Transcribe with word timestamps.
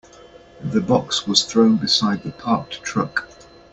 The 0.63 0.81
box 0.81 1.27
was 1.27 1.43
thrown 1.45 1.75
beside 1.77 2.23
the 2.23 2.31
parked 2.31 2.81
truck. 2.81 3.27